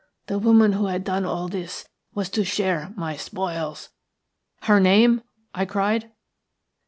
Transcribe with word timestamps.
The 0.25 0.39
woman 0.39 0.73
who 0.73 0.87
had 0.87 1.03
done 1.03 1.25
all 1.25 1.47
this 1.47 1.87
was 2.15 2.27
to 2.31 2.43
share 2.43 2.91
my 2.97 3.15
spoils." 3.15 3.89
"Her 4.63 4.79
name?" 4.79 5.21
I 5.53 5.65
cried. 5.65 6.09